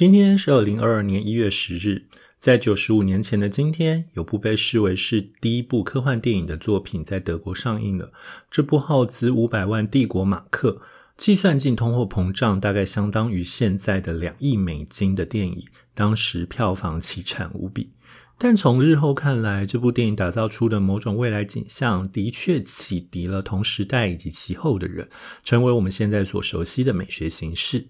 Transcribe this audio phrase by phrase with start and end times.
[0.00, 2.06] 今天是二零二二年一月十日，
[2.38, 8.10] 在九十五年前的今天，有部被视为是第一部科幻电影的作品在德国上映了。
[8.50, 10.80] 这部耗资五百万帝国马克，
[11.18, 17.90] 计算进通货膨胀，大概相当于现在的两亿美金的电影，当时票房奇惨无比。
[18.38, 25.10] 但从日后看来，这部电影打造出的某种未来景象，的确启迪了同时代以及其后的人，
[25.44, 27.88] 成为我们现在所熟悉的美学形式。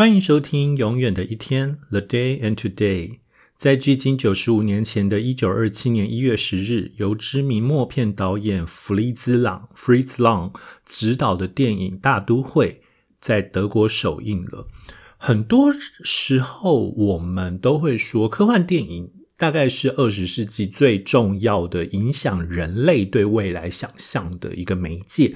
[0.00, 3.18] 欢迎收听《永远的一天》（The Day and Today）。
[3.58, 10.54] 在距今九十五年前的一九二七年一月十日，由知名默片导演弗里兹朗 （Fritz Lang）
[10.86, 12.80] 执导的电影《大都会》
[13.20, 14.68] 在德国首映了。
[15.18, 25.34] 很多时候，我们都会说，科幻电影大概是二十世纪最重要的影响人类对未来想象的一个媒介。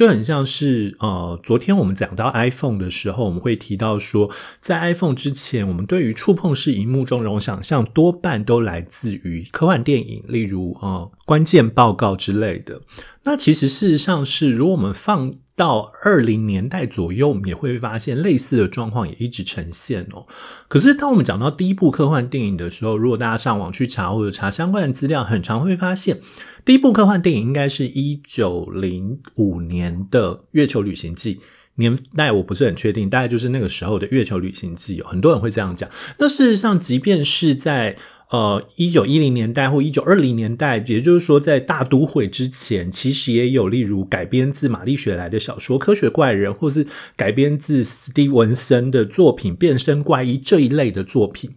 [0.00, 12.80] 就很像是呃，昨天我们讲到 iPhone 的时候，我们会提到说，在 iPhone 之前，我们对于触碰式荧幕中这种想象，多半都来自于科幻电影，例如呃关键报告之类的。
[13.24, 20.26] 那其实事实上是，如果我们放到二零年代左右，我们也会发现类似的状况也一直呈现哦。
[20.68, 26.18] 可是当我们讲到第一部科幻电影的时候，如果大家上网去查或者查相关的资料，很常会发现。
[26.64, 31.34] 第一部科幻电影应该是一九零五年的《月球旅行记》，
[31.74, 35.08] 年代我不是很确定，大概就是那个时候的《月球旅行记》哦。
[35.08, 35.90] 很多人会这样讲。
[36.18, 37.98] 那事实上，即便是在
[38.30, 51.50] 呃一九一零年代或一九二零年代，也就是说在大都会之前，其实也有例如改编自玛丽雪莱的小说《科学怪人》，或是改编自史蒂文森的作品《变身怪医》这一类的作品。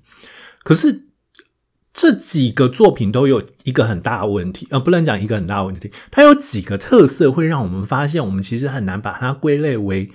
[0.64, 1.06] 可是。
[1.96, 10.10] 这几个作品都有一个很大的问题，呃，不能讲一个很大的问题，它有几个特色会让我们发现，我们其实很难把它归类为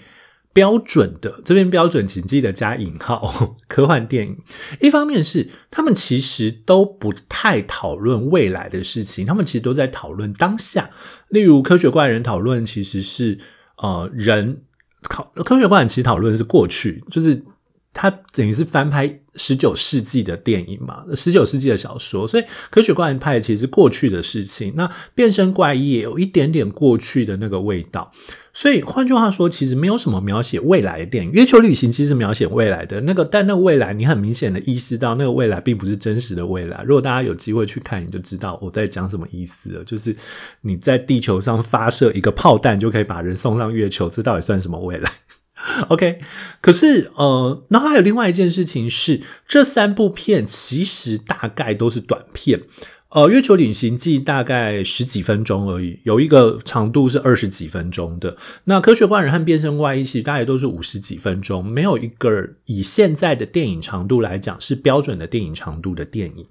[0.59, 1.41] 标准的。
[1.45, 3.57] 这边标准，请记得加引号。
[3.69, 4.37] 科幻电影，
[4.81, 10.91] 一方面是他们其实都不太讨论未来的事情，他们其实都在讨论当下。
[11.29, 13.39] 例如，科学怪人讨论其实是
[13.77, 14.63] 呃人
[15.03, 17.45] 考科学怪人其实讨论是过去，就是。
[17.95, 24.75] 它等于是翻拍十九世纪的电影嘛，十九世纪的小说，所以科学怪人拍的其实过去的事情。
[24.77, 28.13] 那变身怪医也有一点点过去的那个味道。
[28.53, 31.31] 所以换句话说，其实没有什么描写未来的电影。
[31.33, 36.83] 月球旅行其实描写未来的那个，但那个未来你很明显的意识到，那个未来并不是真实的未来。
[36.85, 39.85] 如果大家有机会去看，你就知道我在讲什么意思了。
[39.85, 40.15] 就是
[40.63, 45.11] 你在地球上发射一个炮弹，就可以把人送上月球，这到底算什么未来
[45.89, 46.19] OK，
[46.61, 52.63] 可是呃，然后还有另外一件事情是，这三部片其实大概都是短片。
[53.11, 58.37] 呃，月球旅行记大概十几分钟而已，有一个长度是二十几分钟的。
[58.65, 66.47] 那科学怪人和变身怪医其实大概都是五十几分钟，没有一个以现在的电影长度来讲是标准的电影长度的电影。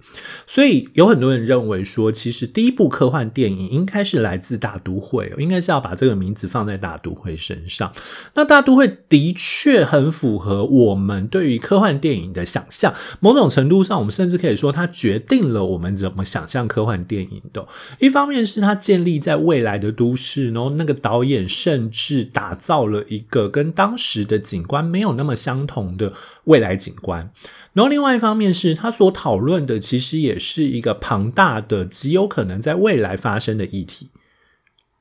[0.48, 7.94] 所以有很多人认为说，其实第一部科幻电影应该是来自大都会，应该是要把这个名字放在大都会身上。
[8.34, 16.47] 那大都会的确很符合我们对于科幻电影的想象，某种程度上，我们甚至可以说它决定了我们怎么想。
[16.48, 17.68] 像科幻电影的，
[18.00, 26.14] 一方面是它建立在未来的都市，然后那个导演甚至打造了一个跟当时的景观没有那么相同的
[26.46, 27.32] 未来景观，
[27.74, 34.10] 然后另外一方面是他所讨论的其实也是一个庞大的极有可能在未来发生的议题。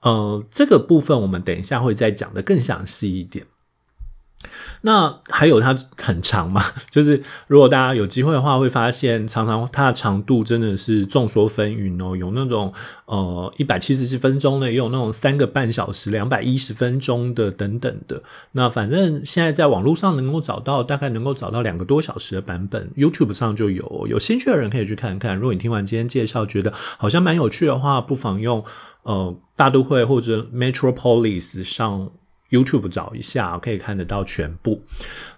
[0.03, 3.47] 呃，这个部分我们等一下会再讲的更详细一点。
[4.87, 6.63] 那还有它很长嘛？
[6.91, 12.17] 就是如果大家有机会的话，会发现常常它的长度真的是众说纷纭哦。
[12.17, 12.73] 有那种
[13.07, 18.23] 呃一百七十几分钟的，也有那种三个半小时、两百一十分钟的等等的。
[18.53, 24.07] 那反正现在在网络上能够找到，大概能够找到两个多小时的版本，YouTube 上就有。
[24.09, 25.37] 有兴趣的人可以去看看。
[25.37, 28.65] 如果你听完今天介绍觉得好像蛮有趣的话，不妨用
[29.03, 32.13] 呃大都会或者 Metropolis 上。
[32.51, 34.83] YouTube 找一下，可以看得到全部。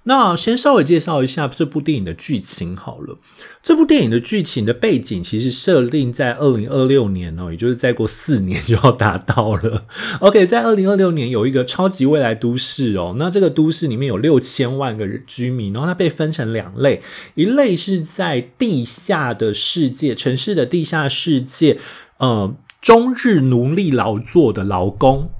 [0.05, 3.19] 那先稍微介绍一下这部电影的剧情好了。
[3.63, 9.87] 这部电影的剧情的背景其实设定在二零二六年哦，也就是再过四年就要达到了。
[10.21, 17.03] OK，在二零二六年有一个超级未来都市哦，那这个都市里面有六千万个居民，然后它被分成两类，
[17.35, 21.79] 一类是在地下的世界，城市的地下世界，
[22.19, 25.31] 呃，终日奴隶劳作的劳工。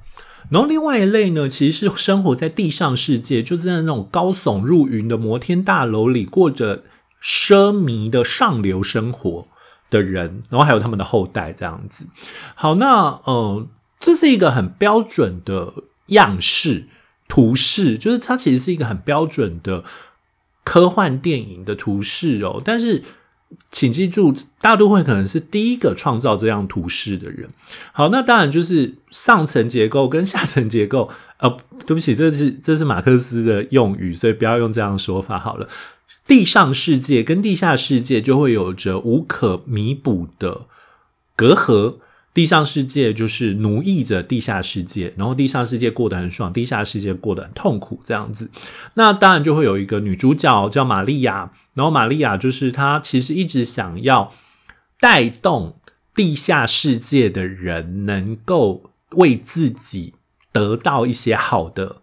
[0.49, 6.83] 然后另外一类呢，其实是生活在地上世界，就是在那种高耸入云的摩天大楼里，过着
[7.21, 9.47] 奢靡的上流生活
[9.89, 12.07] 的人，然后还有他们的后代这样子。
[12.55, 13.67] 好，那呃，
[13.99, 15.73] 这是一个很标准的
[16.07, 16.87] 样式
[17.27, 19.83] 图示，就是它其实是一个很标准的
[20.63, 22.61] 科幻电影的图示哦。
[22.63, 23.03] 但是，
[23.71, 27.49] 请记住，大都会可能是第一个创造这样图示的人。
[27.91, 31.09] 好，那当然就是上层结构跟下层结构。
[31.39, 35.67] 呃，对不起，这是这是马克思的用语，所以不要用这样说法好了。
[36.27, 40.67] 地上世界跟地下世界就会有着无可弥补的
[41.35, 41.95] 隔阂。
[42.39, 48.49] 地上世界就是奴役着地下世界，然后地上世界过得很爽，地下世界过得很痛苦，这样子。
[48.93, 54.31] 那当然就会有一个女主角叫玛利亚，然后玛利亚就是她其实一直想要
[55.01, 55.81] 带动
[56.15, 60.13] 地下世界的人能够为自己
[60.53, 61.97] 得到一些好的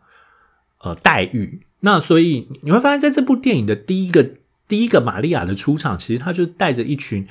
[0.82, 1.62] 呃待遇。
[1.80, 4.32] 那所以你会发现在这部电影的第一个
[4.68, 7.26] 第一个玛利亚的出场，其实她就带着一群。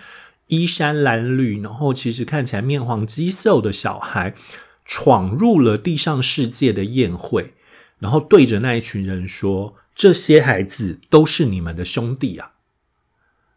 [0.48, 4.36] 衣衫褴褛，然后其实看起来面黄肌瘦的小孩，
[4.86, 7.54] 闯入了地上世界的宴会，
[8.00, 12.52] 然后对着那一群人说：“这些孩子都是你们的兄弟啊！”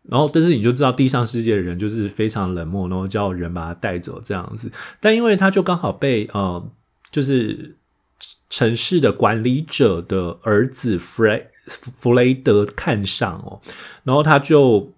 [0.08, 4.72] 然后，但是你就知道地上世界的人就是非常冷漠，然后叫人把他带走这样子。
[4.98, 6.70] 但因为他就刚好被呃，
[7.10, 7.76] 就是
[8.48, 13.60] 城市的管理者的儿子弗雷弗雷德看上哦，
[14.04, 14.94] 然后他就。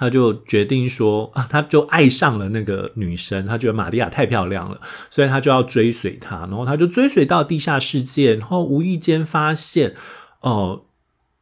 [0.00, 4.80] 他就决定说啊，他就爱上了那个女生，他觉得玛利亚太漂亮了，
[5.10, 9.94] 所以他就要追随她，然后他就追随到地下世界，然后无意间发现，
[10.40, 10.84] 哦，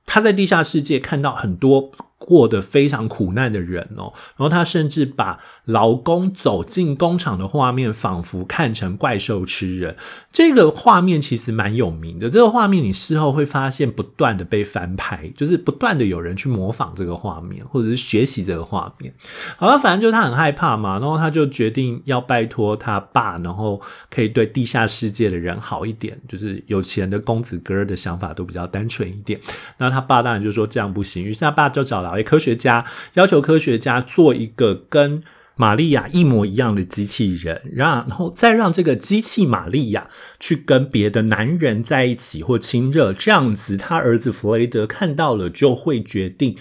[0.04, 1.92] 他在地下世界看到很多。
[2.18, 9.96] 过得非常苦难的人哦，然后他甚至把劳工走进工厂的画面，仿佛看成怪兽吃人。
[10.32, 12.28] 这个画面其实蛮有名的。
[12.28, 19.14] 这个画面你事后会发现，不断的被翻拍，就是不断的有人去模仿这个画面，或者是学习这个画面。
[19.56, 23.80] 好了，反正就是他很害怕嘛，然后他就决定要拜托他爸，然后
[24.10, 29.40] 可以对地下世界的人好一点，就是有钱的公子哥的想法都比较单纯一点。
[29.78, 32.07] 那他爸当然就说这样不行，于是他爸就找了。
[32.22, 32.84] 科学家
[33.14, 35.22] 要求科学家做一个跟
[35.60, 40.08] 玛利亚一模一样的机器人，然后再让这个机器玛利亚
[40.38, 46.56] 去跟别的男人在一起或亲热，这样子他儿子弗雷德看到了就会决定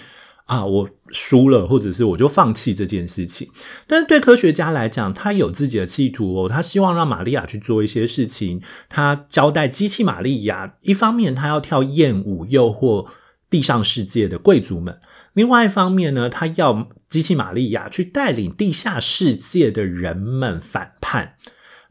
[0.46, 3.48] 啊，我输了，或者是我就放弃这件事情。
[3.86, 13.06] 但是对科学家来讲，他有自己的企图哦，他希望让玛利亚去做一些事情，他交代机器玛利亚，一方面他要跳艳舞诱惑
[13.48, 14.98] 地上世界的贵族们。
[15.38, 21.34] 另外一方面呢，他要机器玛利亚去带领地下世界的人们反叛。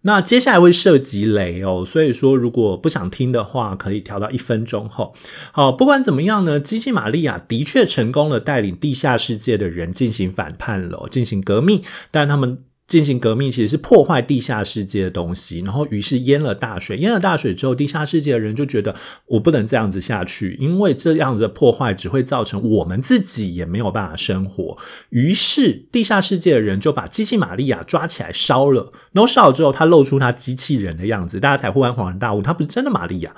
[0.01, 5.15] 那接下来会涉及雷哦，所以说如果不想听的话，可以调到一分钟后。
[5.53, 12.59] 好，不管怎么样呢，机器玛利亚的确成功了，带领地下世界的人进行反叛了，进行革命，但他们。
[12.87, 16.95] 进行革命其实是破坏地下世界的东西，然后于是淹了大水。
[16.97, 18.95] 淹了大水之后，地下世界的人就觉得
[19.25, 24.77] 我不能这样子下去，因为这样子的破坏只会造成我们自己也没有办法生活。
[25.09, 28.93] 于是地下世界的人就把机器玛利亚抓起来烧了。
[29.11, 33.35] 然后烧了之后，他露出他机器人的样子，大家才忽然恍然大悟，他不是真的玛利亚。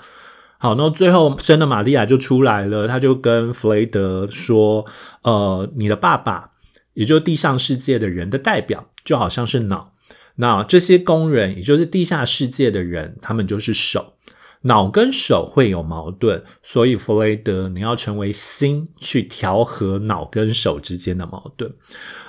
[0.59, 4.85] 好，然后最后真的玛利亚就出来了，他就跟弗雷德说
[5.23, 6.51] ：“呃，你的爸爸。”
[6.95, 9.93] 也就是地上世界的人的代表，就好像是脑。
[10.35, 14.13] 那这些工人，也就是地下世界的人，他们就是手。
[14.61, 21.73] 脑跟手会有矛盾，所以弗雷德，你要成为心去调和脑跟手之间的矛盾。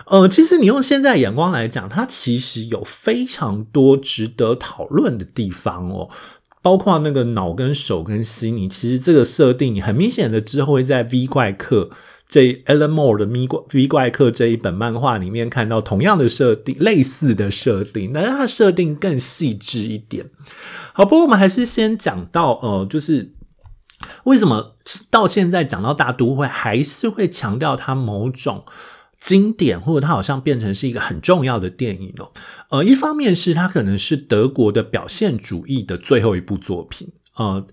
[0.06, 6.08] 呃，其实你用现在眼光来讲，它其实有非常多值得讨论的地方哦。
[6.62, 11.90] 包括那个脑跟手跟心，你其实这个设定，你很明显的之后会在 V 怪客。
[12.30, 20.30] 这 Alan Moore 的《咪怪 V 怪客》这一本漫画里面看到同样的设定，类似的设定，但是它设定更细致一点。
[20.92, 23.34] 好，不过我们还是先讲到，呃，就是
[24.22, 24.76] 为什么
[25.10, 28.64] 到现在讲到大都会，还是会强调它某种
[29.18, 32.30] 经典，或者它好像变成是一个很重要的电影哦。
[32.68, 37.66] 呃，一方面是它可能是德国的表现主义的最后一部作品，呃。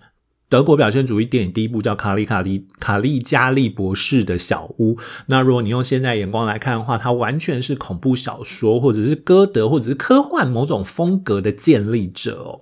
[0.50, 4.96] 德国表现主义电影第一部叫《卡利卡利卡利加利博士的小屋》。
[5.28, 12.62] 那如果你用现在眼光来看的话，它完全是恐怖小说，或者是歌德，或者是科幻某种风格的建立者哦。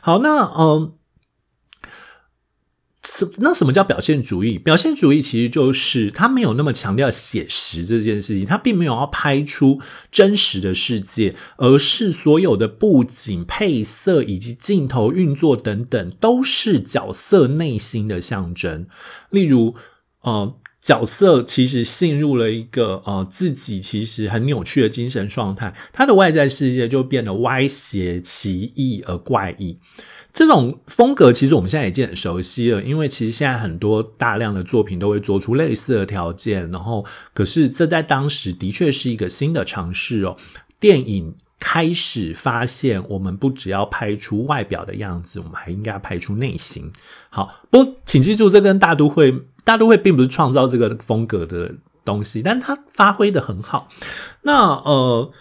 [0.00, 0.92] 好，那嗯。
[3.36, 4.58] 那什么叫表现主义？
[4.58, 9.80] 表现主义其实就是他没有那么强调写实这件事情，他并没有要拍出
[10.10, 18.86] 真实的世界，而是所有的布景、配色以及镜头运作等等，都是角色内心的象征。
[19.30, 19.74] 例如，
[20.22, 20.56] 呃。
[20.84, 29.78] 角色其实陷入了一个呃自己其实很扭曲的精神状态，他的外在世界就变得歪斜、奇异而怪异。
[30.34, 40.36] 这种风格其实我们现在已经很熟悉了，因为其实现在很多大量的作品都会做出类似的条件，然后可是这在当时的确是一个新的尝试哦。
[40.78, 46.92] 电影开始发现，我们不只要拍出外表的样子，我们还应该拍出内心。
[47.30, 49.46] 好，不，请记住，这跟大都会。
[49.66, 51.74] 大都会并不是创造这个风格的
[52.04, 53.88] 东西，但它发挥的很好。
[54.42, 55.32] 那呃，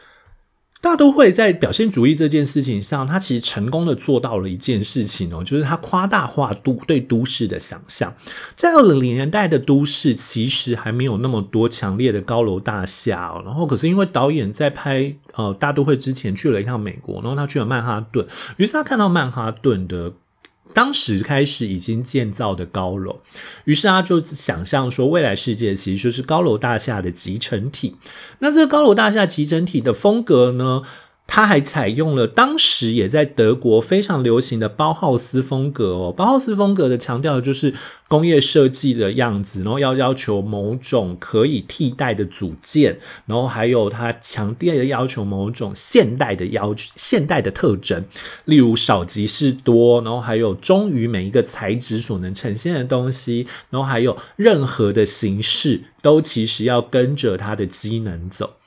[0.83, 8.13] 大都会在表现主义这件事情上，他其实成功的做到了一件事情哦，就是他夸大化都对都市的想象。
[8.53, 13.41] 在二零年代的都市，其实还没有那么多强烈的高楼大厦哦。
[13.45, 20.11] 然后，可是因为导演在拍呃大都会之前去了一趟美国，然后他去了曼哈顿，于是他看到曼哈顿的。
[20.73, 23.19] 当时开始已经建造的高楼，
[23.65, 27.95] 于是他就想象说，未来世界其实就是高楼大厦的集成体。
[28.39, 30.81] 那这个高楼大厦集成体的风格呢？
[31.25, 37.73] 他还采用了当时也在德国非常流行的包豪斯风格哦，包豪斯风格的强调就是
[38.07, 48.05] 工业设计的样子，然后要要求某种可以替代的组件，然后还有他强烈的要求某种现代的要求、现代的特征，
[48.45, 58.57] 例如少即是多，然后还有忠于每一个材质所能呈现的东西，然后还有任何的形式都其实要跟着它的机能走。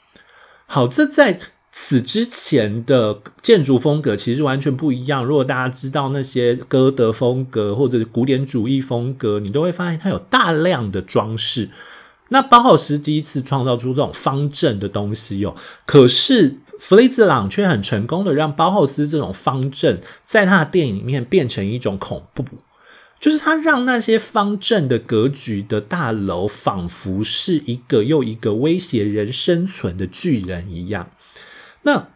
[0.66, 1.38] 好，这在。
[1.78, 5.22] 此之前的建筑风格其实完全不一样。
[5.22, 11.68] 如果大家知道那些歌德风格或者是古典主义风格，你都会发现它有大量的装饰。
[12.30, 15.54] 那包豪斯第一次创造出这种方正的东西哦，
[15.84, 22.42] 可是弗雷兹朗却很成功的让包豪斯这种方正在他的电影里面变成一种恐怖，
[23.20, 31.10] 就是他让那些方正的格局的大楼仿佛是一个又一个威胁人生存的巨人一样。
[31.86, 32.08] 那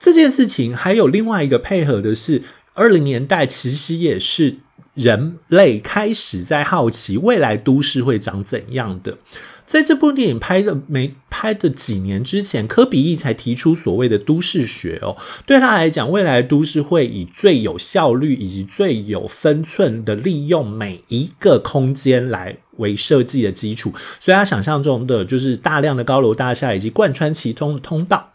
[0.00, 4.56] 这件事情还有另外一个配合的是，二零年代其实也是
[4.94, 9.18] 人类开始在好奇未来都市会长怎样的。
[9.66, 28.32] 在这部电影拍的没拍的几年之前，科比意才提出所谓的都市学哦，对他来讲，未来都市会以最有效率以及最有分寸的利用每一个空间来为设计的基础，所以他想象中的就是大量的高楼大厦以及贯穿其中的通道。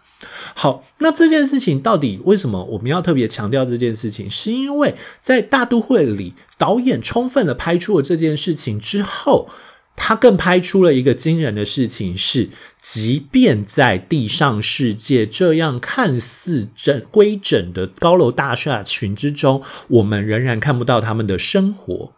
[0.54, 4.30] 好，那这件事情到底为什么我们要特别强调这件事情？
[4.30, 9.50] 是因为在大都会里，导演充分的拍出了这件事情之后，
[9.96, 12.50] 他更拍出了一个惊人的事情：是，
[12.82, 22.14] 即便在地上世界这样看似整规整的高楼大厦群之中，我们仍然看不到他们的生活，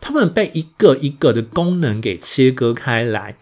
[0.00, 3.36] 他们被一个一个的功能给切割开来。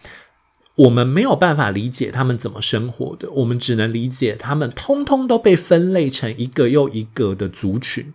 [0.75, 8.13] 我们没有办法理解他们怎么生活的，我们只能理解他们通通都被分类成一个又一个的族群。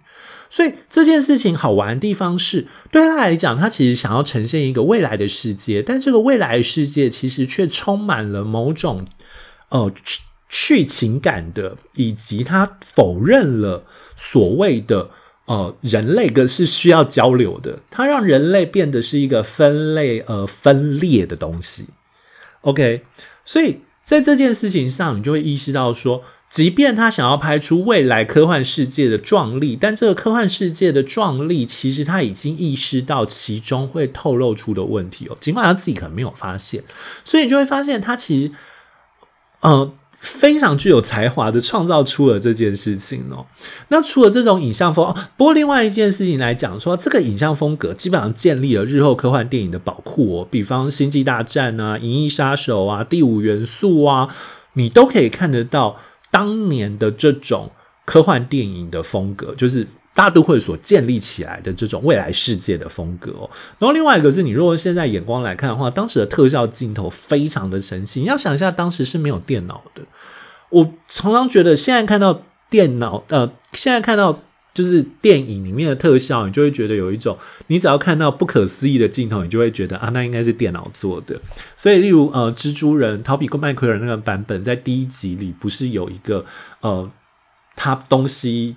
[0.50, 9.06] 所以这件事情好玩的地方是，对他来讲，他其实想要呈现一个未来的世界，但这个未来世界其实却充满了某种
[9.68, 13.84] 呃去去情感的，以及他否认了
[14.16, 15.10] 所谓的
[15.46, 21.86] 呃人类跟是需要交流的，他让人类变得是一个分类呃分裂的东西。
[22.62, 23.02] OK，
[23.44, 36.82] 所以在这件事情上，你就会意识到说，即便他想要拍出未来科幻世界的壮丽，但这个科幻世界的壮丽，其实他已经意识到其中会透露出的问题哦，尽管他自己可能没有发现，
[37.24, 38.52] 所以你就会发现他其实，
[39.60, 39.92] 呃。
[40.20, 43.46] 非常具有才华的创造出了这件事情哦。
[43.88, 50.48] 那除了这种影像风，不过另外一件事情来讲，说这个影像风格基本上建立了日后科幻电影的宝库哦。
[50.50, 54.28] 比方《星际大战》啊，《银翼杀手》啊，《第五元素》啊，
[54.74, 55.96] 你都可以看得到
[56.30, 57.70] 当年的这种
[58.04, 59.86] 科幻电影的风格，就是
[60.20, 63.48] 大都会所建立起来的这种未来世界的风格哦。
[63.78, 68.20] 然后另外一个是你如果现在眼光来看的话，当时的特效镜头非常的神奇。
[68.20, 70.02] 你要想一下，当时是没有电脑的。
[70.68, 74.38] 我常常觉得，现在看到电脑，呃，现在看到
[74.74, 81.40] 就是电影里面的特效，你就会觉得有一种，你只要看到不可思议的镜头，你就会觉得啊，那应该是电脑做的。
[81.78, 86.44] 所以，例如呃，蜘蛛人逃避过麦奎尔那个版本，在第一集里不是有一个
[86.82, 87.10] 呃，
[87.74, 88.76] 他东西，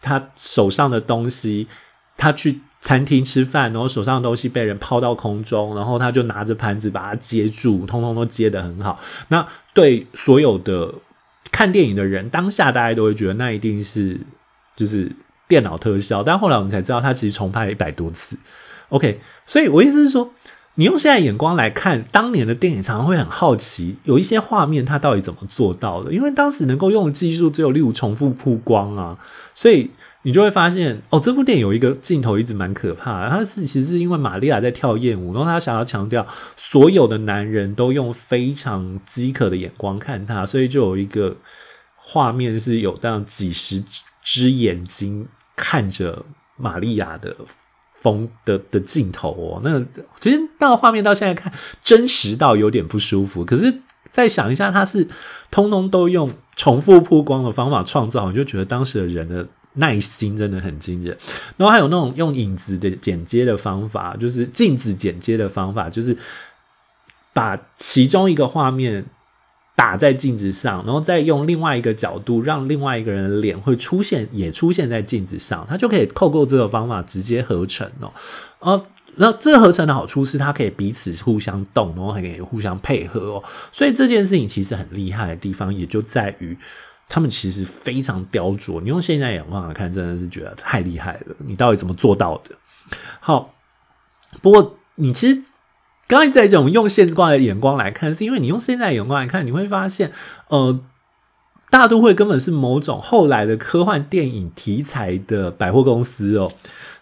[0.00, 1.68] 他手上的东西，
[2.16, 2.60] 他去。
[2.78, 9.00] 餐厅吃饭，然后手上的东西被人抛到空中，然后他就拿着盘子把它接住，通通都接得很好。
[9.26, 10.94] 那对所有的
[11.50, 14.20] 看电影的人，当下大家都会觉得那一定是
[14.76, 15.10] 就是
[15.48, 18.38] 电脑特效，但后来我们才知道，他其实重拍了一百多次。
[18.90, 20.30] OK，所以我意思是说，
[20.78, 26.12] 你用现在眼光来看，当年的电影常常会很好奇，有一些画面它到底怎么做到的？
[26.12, 29.18] 因为当时能够用的技术只有例如重复曝光啊，
[29.54, 29.90] 所以
[30.20, 36.26] 你就会发现，哦，这部电影有一个镜头一直蛮可怕，它是其实是因为玛利亚在跳艳舞，然后他想要强调
[36.58, 41.34] 所有的男人都用非常饥渴的眼光看他，所以就有一个
[41.96, 43.82] 画面是有这样几十
[44.22, 46.26] 只眼睛看着
[46.58, 47.34] 玛利亚的。
[47.96, 49.80] 风的的镜头哦，那
[50.20, 53.44] 其实那个画面到现在看真实到有点不舒服。
[53.44, 53.74] 可是
[54.10, 55.08] 再想一下，他是
[55.50, 61.16] 通通都用重复曝光的方法创造，我就觉得当时的人的耐心真的很惊人。
[61.56, 66.16] 然后还有那种用影子的剪接的方法，就是镜子剪接的方法，就是
[67.32, 69.04] 把其中一个画面。
[69.76, 78.10] 打在镜子上，然后再用另外一个角度，让另外一个人的脸会出现，也出现在镜子上，它就可以透过这个方法直接合成哦。
[78.60, 83.44] 呃，那这个合成的好处是它可以彼此互相动，然后还可以互相配合哦。
[83.70, 86.56] 所以这件事情其实很厉害的地方，也就在于
[87.06, 88.80] 他们其实非常雕琢。
[88.80, 91.36] 你用现在眼光来看，真的是觉得太厉害了。
[91.44, 92.56] 你到底怎么做到的？
[93.20, 93.54] 好，
[94.40, 95.42] 不过你其实。
[96.08, 100.12] 刚才在种用现挂的眼光来看，是因为你用现在眼光来看，你会发现，
[100.48, 100.80] 呃，
[101.68, 106.52] 大都会根本是某种后来的科幻电影题材的百货公司哦。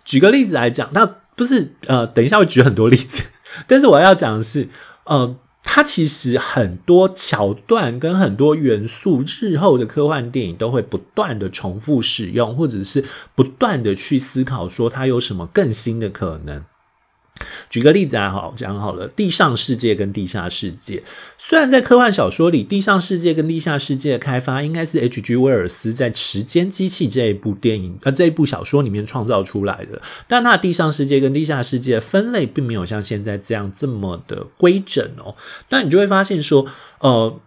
[0.05, 1.05] 举个例子来讲，那
[1.37, 3.25] 不是呃，等一下会举很多例子，
[3.67, 4.69] 但是我要讲的是，
[5.05, 16.65] 呃，它其实很多桥段跟很多元素，日后的科幻电影都会不断的重复使用，或者是不断的去思考说它有什么更新的可能。
[17.71, 21.03] 举个例子啊，好讲好了，地上世界跟地下世界，
[21.39, 25.37] 虽然在科幻小说里，地上世界跟地下世界的开发应该是 H.G.
[25.37, 35.35] 威尔斯在《时间机器》这一部电影呃这一部小说里面创造出来的，但那地上世界跟地下世界分类并没有像现在这样这么的规整哦，
[35.69, 36.67] 但你就会发现说，
[37.01, 37.41] 呃。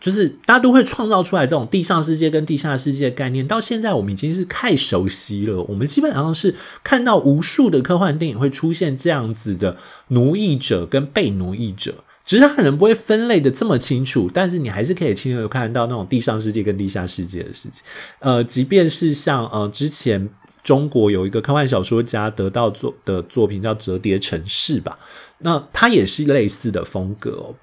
[0.00, 5.60] 就是大家都会创造出来这种地上世界跟地下世界的概念，到现在我们已经是太熟悉了。
[5.64, 9.76] 我们基本上是看到无数的科幻电影会出现这样子的
[10.08, 17.82] 奴役者跟被奴役者，只是它可能不会分类的这么清楚，但是你还是可以清楚的看到那种地上世界跟地下世界的事情。
[18.20, 20.28] 呃，即便是像呃之前
[20.62, 24.96] 中国有一个科幻小说家得到作的作品叫《折叠城市》吧，
[25.38, 27.54] 那它也是类似的风格哦。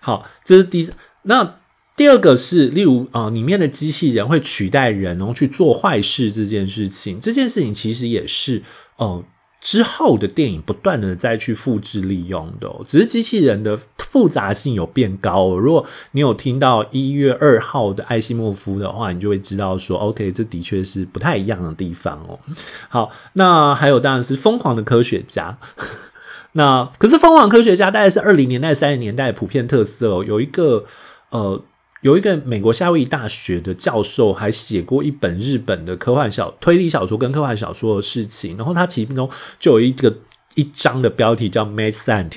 [0.00, 0.90] 好，这是第
[1.22, 1.54] 那。
[1.96, 7.20] 第二个是，例如啊，里面的机器人会取代人，然后去做坏事这件事情。
[7.20, 8.64] 这件事情其实也是
[8.96, 9.22] 哦，
[9.60, 12.68] 之后的电影不断的再去复制利用的。
[12.84, 15.56] 只是机器人的复杂性有变高。
[15.56, 22.40] 如果你有听到一月二号的艾西莫夫的话，你就会知道说，OK，这的确是不太一样的地方哦。
[22.88, 25.58] 好，那还有当然是疯狂的科学家。
[26.54, 30.86] 那可是疯狂科学家大概是二零年代、三十年代普遍特色哦，有一个
[31.30, 31.62] 呃。
[32.04, 38.58] 有一个美国夏威夷大学的教授，还写过一本日本的科幻小推理小说跟科幻小说的事情。
[38.58, 40.14] 然后他其中就有一个
[40.54, 42.28] 一章的标题叫《Mad Scientist》，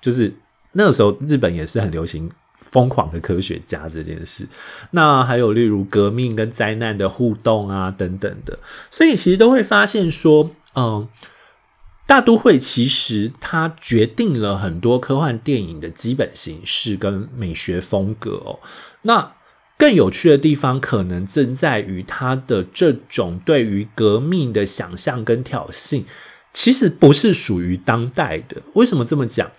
[0.00, 0.32] 就是
[0.74, 4.46] 那个时候日本也是很流行疯狂的科学家这件事。
[4.92, 11.08] 那还有例如革命跟灾难的互动啊等等的，所以其实都会发现说，嗯。
[12.06, 18.58] 大都会其实它决定了很多科幻电影的基本形式跟美学风格哦。
[19.02, 19.34] 那
[19.76, 26.04] 更有趣的地方，可能正在于他的这种对于革命的想象跟挑衅，
[26.52, 28.62] 其实不是属于当代的。
[28.74, 29.50] 为什么这么讲？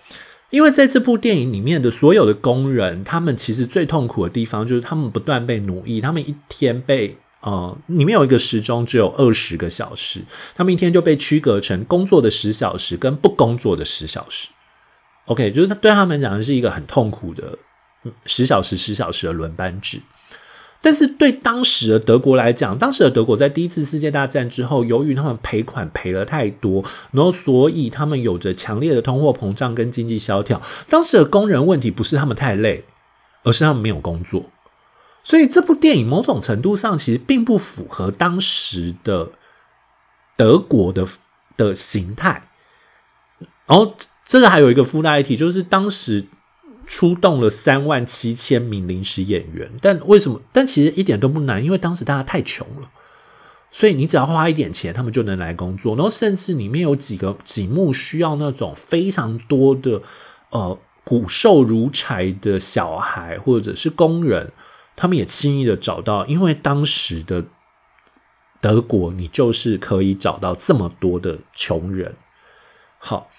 [0.50, 7.16] 因为在这部电影里面的所有的工人，他们其实最痛苦的地方就是他们不断被奴役，他们一天被。
[7.42, 10.20] 呃，里面有一个时钟，只有二十个小时，
[10.54, 14.48] 他们一天就被区隔成工作的十小时跟不工作的十小时。
[15.24, 17.56] OK，就是对他们讲的是一个很痛苦的
[18.26, 20.00] 十小时、十小时的轮班制。
[20.82, 30.62] 但是对当时的德国来讲，当时的德国在第一次世界大战之后，由于他们赔款赔了太多，然后所以他们有着强烈的通货膨胀跟经济萧条。
[30.88, 32.84] 当时的工人问题不是他们太累，
[33.42, 34.50] 而是他们没有工作。
[35.22, 39.32] 所以这部电影某种程度上其实并不符合当时的
[40.34, 41.06] 德国的
[41.58, 42.48] 的形态。
[43.66, 46.26] 然后这个还有一个附带一题，就是当时
[46.90, 50.42] 出动了三万七千名临时演员，但为什么？
[50.52, 52.90] 但其实一点都不难，因为当时大家太穷了，
[53.70, 55.94] 所以你只要花一点钱，他们就能来工作。
[55.94, 60.02] 然后甚至里面有几个几幕需要那种非常多的
[60.50, 64.52] 呃骨瘦如柴的小孩或者是工人。
[64.96, 67.44] 他们也轻易的找到，因为当时的
[68.60, 72.16] 德国，你就是可以找到这么多的穷人。
[72.98, 73.30] 好，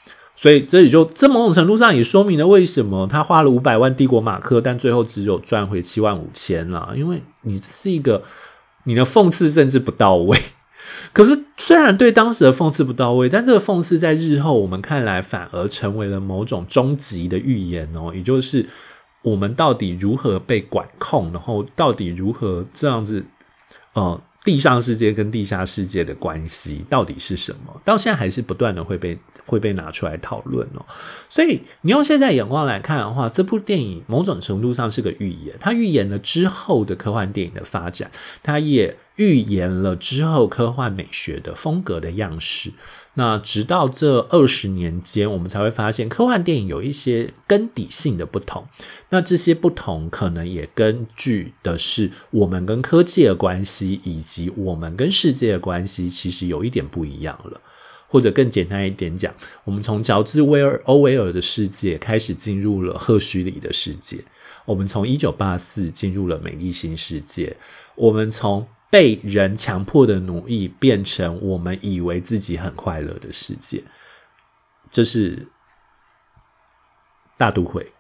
[0.42, 8.24] 所以这里就这某种程度上也说明了为什么他花了五百万帝国马克，但最后只有赚回七万五千了，因为你是一个
[8.86, 10.36] 你的讽刺甚至不到位。
[11.14, 18.68] 可是虽然对当时的讽刺不到位，但这个讽刺在日后我们看来反而成为了某种终极的预言哦，也就是
[19.22, 23.28] 我们到底如何被管控，然后到底如何这样子，
[23.94, 24.20] 呃。
[24.44, 27.80] 地上世界跟地下世界的关系到底是什么？
[27.86, 30.84] 到现在还是不断的会被会被拿出来讨论哦。
[31.30, 38.10] 所以你用现在眼光来看的话，这部电影某种程度上是个预言，它预言了之后的科幻电影的发展，
[38.42, 42.72] 它也预言了之后科幻美学的风格的样式。
[43.16, 48.66] 那直到这二十年间，我们才会发现科幻电影有一些根底性的不同。
[49.10, 57.60] 那这些不同可能也根据的是我们跟科技的关系，以及我们跟世界的关系，其实有一点不一样了。
[58.08, 59.34] 或者更简单一点讲，
[59.66, 64.24] 我们从乔治威尔欧威尔的世界开始进入了赫胥黎的世界，
[64.66, 67.58] 我们从一九八四进入了美丽新世界，
[67.96, 68.66] 我们从。
[68.92, 73.84] 被人强迫的奴役，变成我们以为自己很快乐的世界，
[74.92, 75.48] 这是
[77.38, 77.94] 大都会。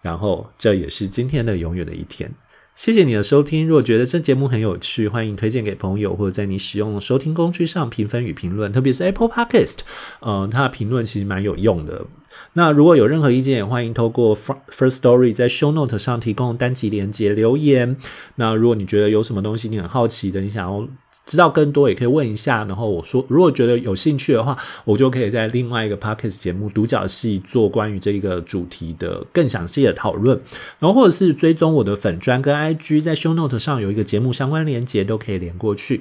[0.00, 2.32] 然后，这也是今天的永远的一天。
[2.76, 3.66] 谢谢你的收听。
[3.66, 9.78] 如果觉得这节目很有趣，欢迎推荐给朋友，或者在你使用的收听工具上评分与评论，特别是 Apple Podcast，
[10.20, 12.06] 嗯，它的评论其实蛮有用的。
[12.54, 17.96] 那如果有任何意见，也欢迎透过 First Story 在 Show Note 上提供单集连接留言。
[18.36, 20.88] 那如果你觉得有什么东西你很好奇的，你想要
[21.26, 22.64] 知道更多，也可以问一下。
[22.64, 30.40] 然后我说，如果觉得有兴趣的话，我就可以在另外一个 Podcast 节目独角戏做关于这个主题的更详细的讨论。
[30.78, 36.00] 然后或者是追踪我的粉砖跟 IG，在 Show Note 上有一个节目相关连接，都可以连过去。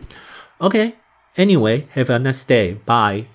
[0.60, 3.35] OK，Anyway，Have a nice day，Bye。